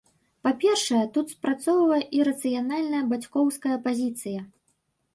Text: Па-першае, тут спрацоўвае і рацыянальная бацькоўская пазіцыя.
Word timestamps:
Па-першае, 0.45 1.01
тут 1.17 1.25
спрацоўвае 1.35 2.01
і 2.21 2.25
рацыянальная 2.31 3.05
бацькоўская 3.15 3.77
пазіцыя. 3.89 4.41